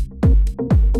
Thank 0.00 0.99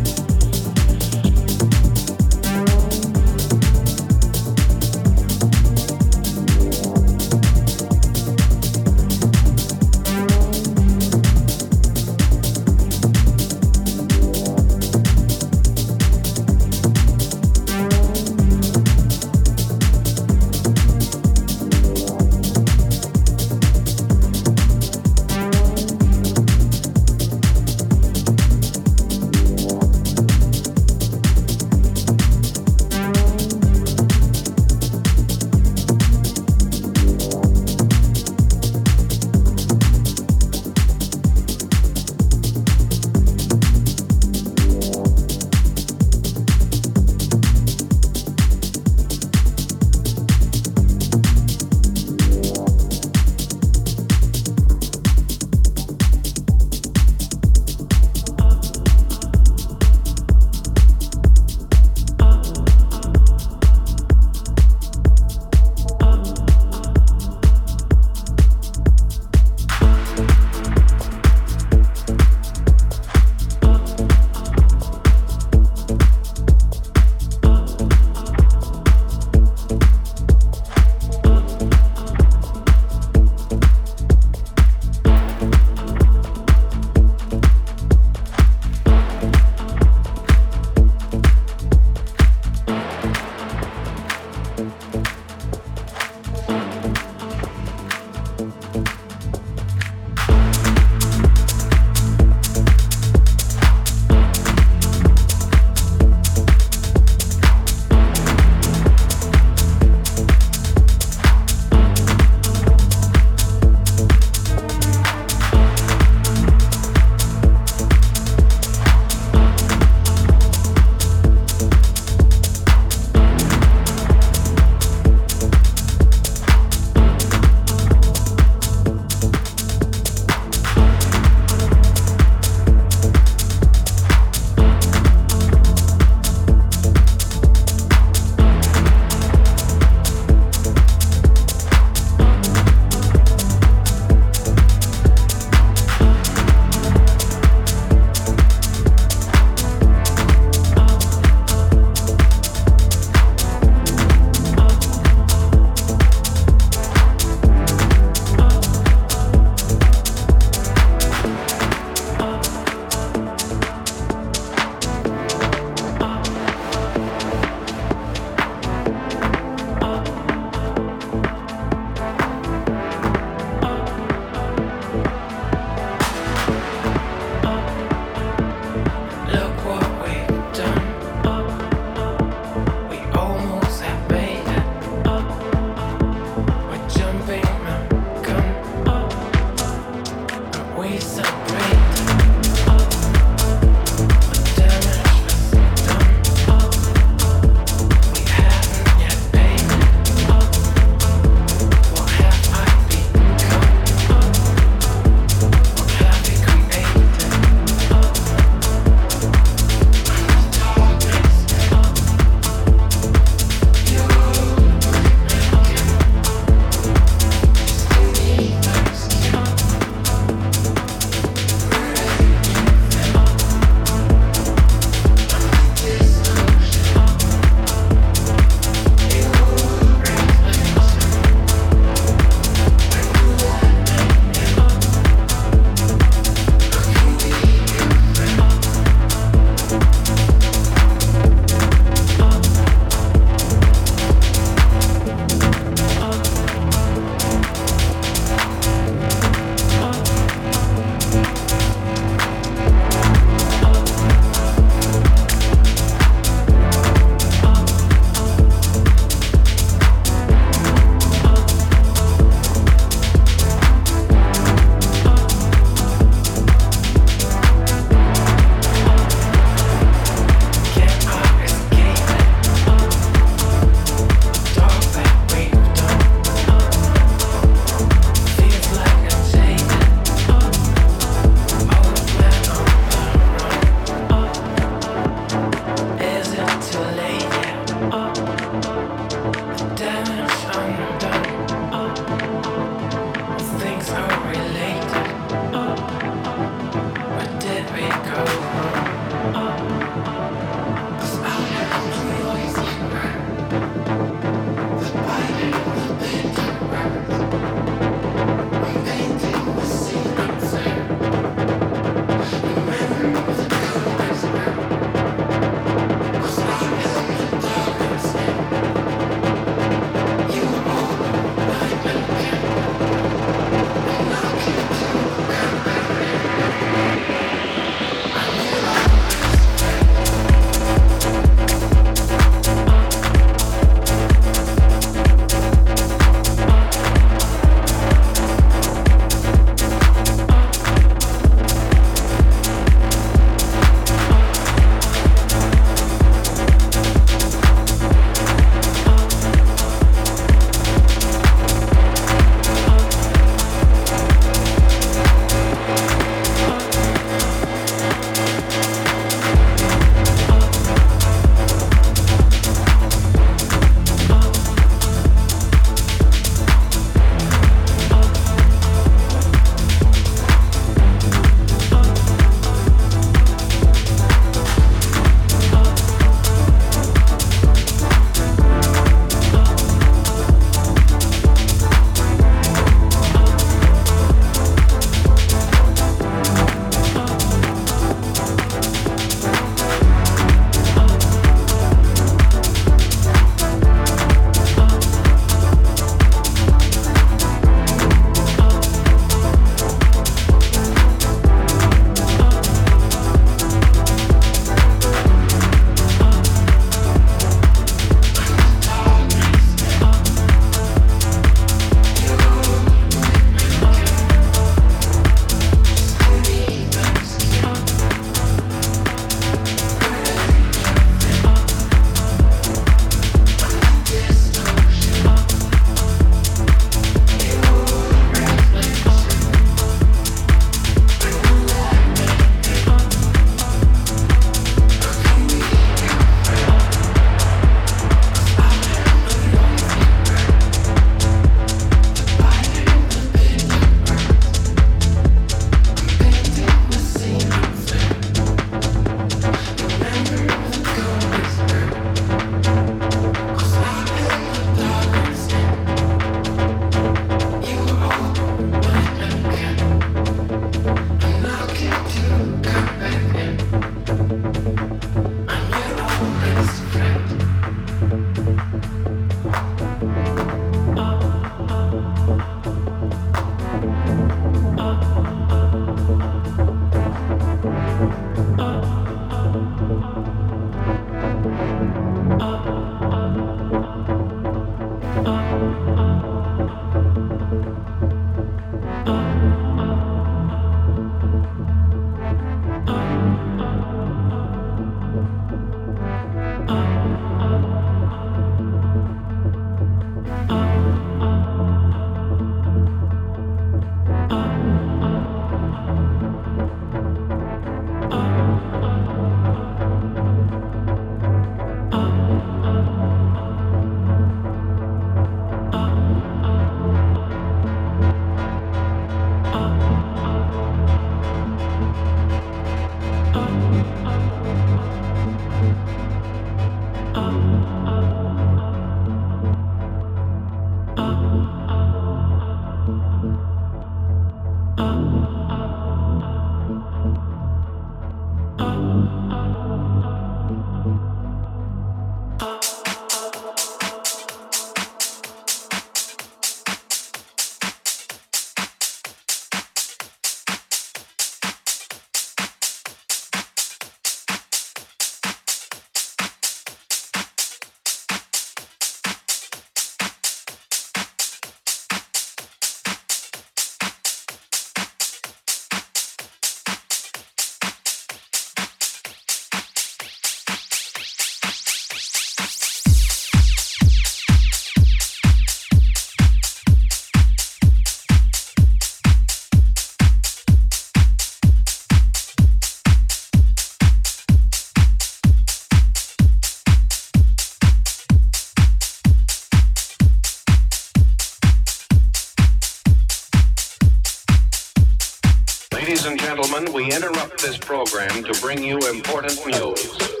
interrupt 596.81 597.21
this 597.21 597.37
program 597.37 598.03
to 598.03 598.11
bring 598.21 598.41
you 598.41 598.57
important 598.67 599.15
news. 599.27 600.00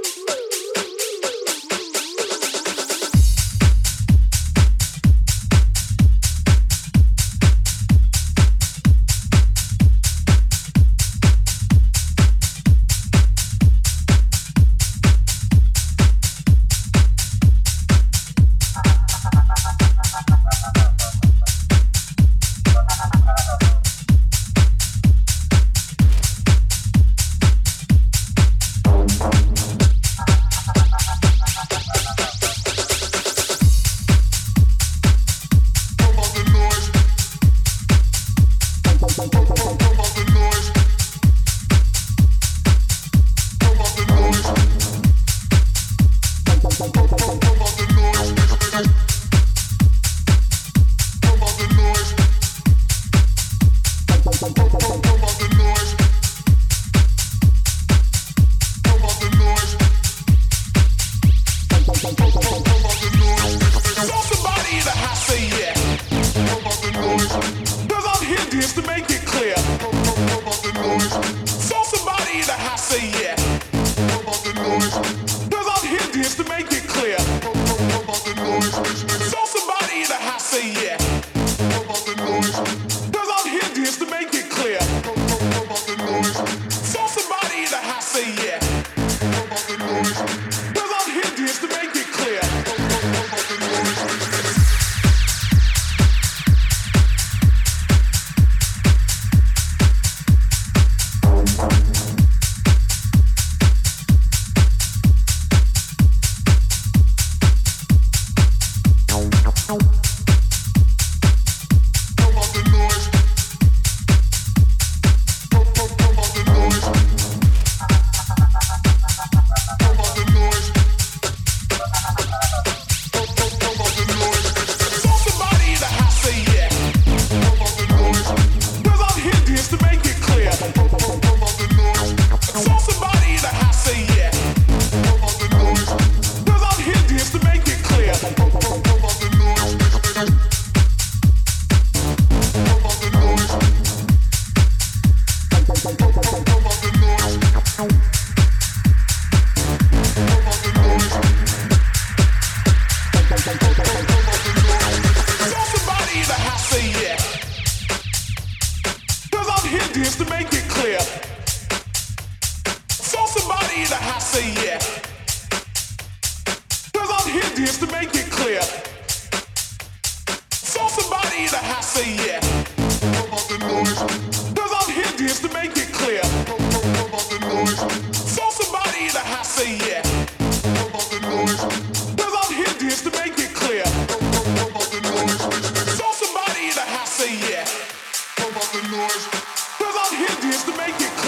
say 80.51 80.67
yeah. 80.83 81.00